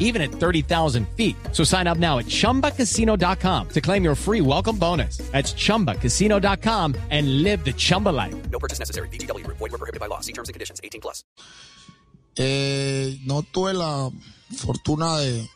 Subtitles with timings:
[0.00, 1.36] even at 30,000 feet.
[1.52, 5.18] So sign up now at chumbacasino.com to claim your free welcome bonus.
[5.30, 8.34] That's chumbacasino.com and live the Chumba life.
[8.50, 9.08] No purchase necessary.
[9.08, 9.46] BGW.
[9.46, 10.20] Void were prohibited by law.
[10.20, 10.80] See terms and conditions.
[10.82, 11.22] 18 plus.
[12.36, 14.10] Eh, no tuve la
[14.56, 15.48] fortuna de,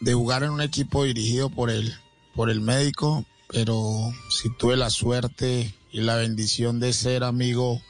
[0.00, 1.92] de jugar en un equipo dirigido por el,
[2.34, 7.80] por el médico, pero sí tuve la suerte y la bendición de ser amigo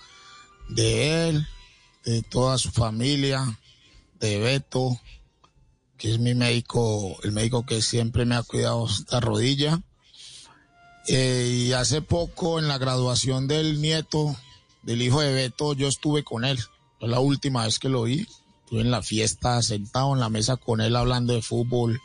[0.68, 1.46] de él,
[2.04, 3.58] de toda su familia,
[4.20, 5.00] de Beto,
[5.98, 9.80] que es mi médico, el médico que siempre me ha cuidado esta rodilla.
[11.08, 14.36] Eh, y hace poco en la graduación del nieto,
[14.82, 16.58] del hijo de Beto, yo estuve con él.
[16.98, 18.26] Fue la última vez que lo vi.
[18.64, 22.00] Estuve en la fiesta, sentado en la mesa con él hablando de fútbol.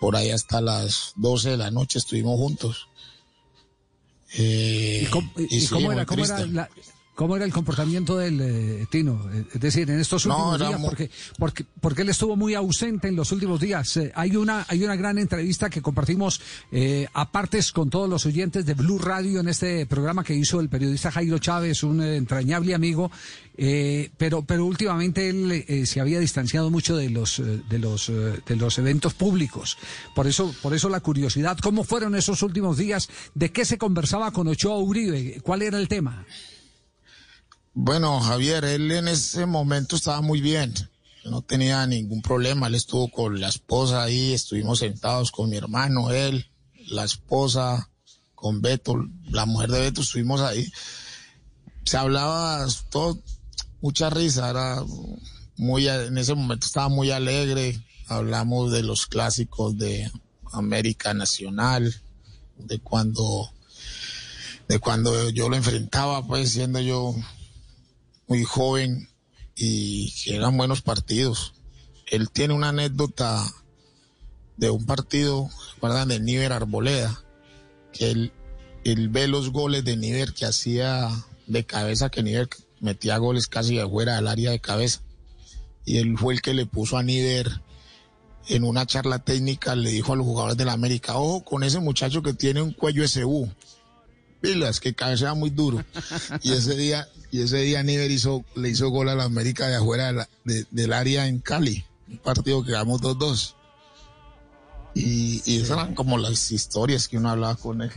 [0.00, 2.88] Por ahí hasta las 12 de la noche estuvimos juntos.
[4.34, 6.70] Eh, ¿Y cómo, y- y y sí, cómo era, cómo, era la-
[7.16, 9.28] cómo era el comportamiento del eh, Tino?
[9.32, 12.36] Eh, Es decir, en estos No, últimos era días, muy- porque, porque, porque él estuvo
[12.36, 13.96] muy ausente en los últimos días.
[13.96, 18.24] Eh, hay, una, hay una gran entrevista que compartimos eh, a partes con todos los
[18.26, 22.16] oyentes de Blue Radio en este programa que hizo el periodista Jairo Chávez, un eh,
[22.16, 23.10] entrañable amigo.
[23.58, 28.08] eh, pero, pero últimamente él eh, se había distanciado mucho de los, de los,
[28.46, 29.78] de los eventos públicos.
[30.14, 31.56] Por eso, por eso la curiosidad.
[31.62, 33.08] ¿Cómo fueron esos últimos días?
[33.34, 35.40] ¿De qué se conversaba con Ochoa Uribe?
[35.42, 36.26] ¿Cuál era el tema?
[37.78, 40.72] Bueno, Javier, él en ese momento estaba muy bien.
[41.26, 42.68] No tenía ningún problema.
[42.68, 46.46] Él estuvo con la esposa ahí, estuvimos sentados con mi hermano, él,
[46.86, 47.90] la esposa,
[48.34, 48.94] con Beto,
[49.28, 50.72] la mujer de Beto, estuvimos ahí.
[51.84, 53.22] Se hablaba todo,
[53.82, 54.82] mucha risa, era
[55.58, 57.78] muy, en ese momento estaba muy alegre.
[58.08, 60.10] Hablamos de los clásicos de
[60.50, 61.94] América Nacional,
[62.56, 63.52] de cuando,
[64.66, 67.14] de cuando yo lo enfrentaba, pues siendo yo
[68.26, 69.08] muy joven
[69.54, 71.54] y que eran buenos partidos.
[72.06, 73.44] Él tiene una anécdota
[74.56, 76.08] de un partido, ¿recuerdan?
[76.08, 77.22] De Níver Arboleda,
[77.92, 78.32] que él,
[79.08, 81.10] ve los goles de Níver que hacía
[81.46, 82.48] de cabeza, que Níver
[82.80, 85.02] metía goles casi de fuera del área de cabeza.
[85.84, 87.60] Y él fue el que le puso a Níver
[88.48, 91.80] en una charla técnica, le dijo a los jugadores de la América, ojo con ese
[91.80, 93.50] muchacho que tiene un cuello SU
[94.46, 95.84] pilas, que cabecea muy duro.
[96.42, 99.76] Y ese día, y ese día Niver hizo, le hizo gol a la América de
[99.76, 101.84] afuera del área en Cali.
[102.08, 103.54] Un partido que ganamos 2-2.
[104.94, 107.90] Y, y esas eran como las historias que uno hablaba con él.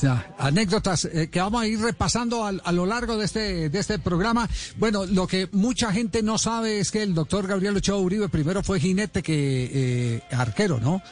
[0.00, 3.78] Ya, anécdotas eh, que vamos a ir repasando al- a, lo largo de este, de
[3.78, 4.48] este programa.
[4.76, 8.62] Bueno, lo que mucha gente no sabe es que el doctor Gabriel Ochoa Uribe primero
[8.62, 11.02] fue jinete que eh, arquero, ¿no?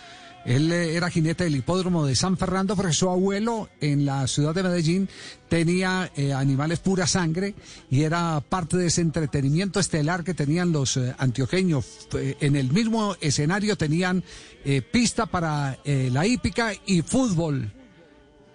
[0.45, 4.55] Él eh, era jinete del hipódromo de San Fernando porque su abuelo en la ciudad
[4.55, 5.09] de Medellín
[5.49, 7.55] tenía eh, animales pura sangre
[7.91, 12.09] y era parte de ese entretenimiento estelar que tenían los eh, antioqueños.
[12.41, 14.25] En el mismo escenario tenían
[14.65, 17.71] eh, pista para la hípica y fútbol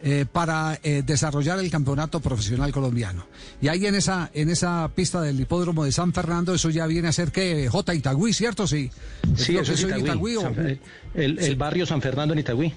[0.01, 3.25] eh, para eh, desarrollar el campeonato profesional colombiano.
[3.61, 7.07] Y ahí en esa, en esa pista del hipódromo de San Fernando, eso ya viene
[7.09, 7.93] a ser que J.
[7.95, 8.65] Itagüí, ¿cierto?
[8.67, 8.89] Sí.
[9.35, 10.35] Sí, eso es Itagüí.
[10.37, 10.79] o- San- el,
[11.15, 12.73] el- el barrio San Fernando en Itagüí.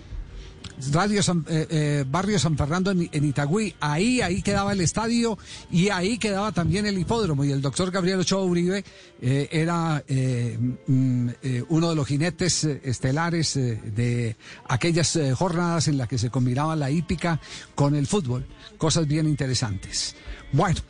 [0.92, 3.74] Radio San- eh, eh, Barrio San Fernando en, Itagüí.
[3.80, 5.38] Ahí, ahí quedaba el estadio
[5.70, 7.44] y ahí quedaba también el hipódromo.
[7.44, 8.84] Y el doctor Gabriel Ochoa Uribe
[9.20, 10.02] eh, era
[10.86, 11.28] mm,
[11.68, 14.36] uno de los jinetes estelares de
[14.68, 17.40] aquellas jornadas en las que se combinaba la hípica
[17.74, 18.46] con el fútbol.
[18.78, 20.16] Cosas bien interesantes.
[20.52, 20.80] Bueno,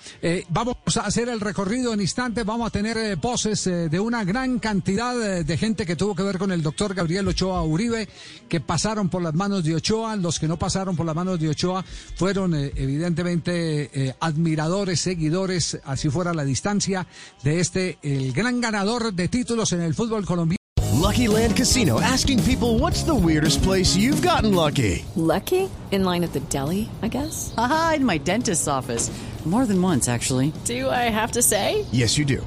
[0.48, 2.44] vamos a hacer el recorrido en instantes.
[2.44, 6.50] Vamos a tener voces de una gran cantidad de gente que tuvo que ver con
[6.50, 8.08] el doctor Gabriel Ochoa Uribe,
[8.48, 10.16] que pasaron por las manos de Ochoa.
[10.16, 11.84] Los que no pasaron por las manos de Ochoa
[12.16, 17.06] fueron eh, evidentemente eh, admiradores, seguidores, así fuera la distancia,
[17.42, 20.56] de este, el gran ganador de títulos en el fútbol colombiano.
[21.00, 25.04] Lucky Land Casino asking people what's the weirdest place you've gotten lucky?
[25.16, 25.68] Lucky?
[25.90, 27.52] In line at the deli, I guess?
[27.56, 29.10] Aha, in my dentist's office.
[29.44, 30.52] More than once, actually.
[30.66, 31.84] Do I have to say?
[31.90, 32.46] Yes, you do.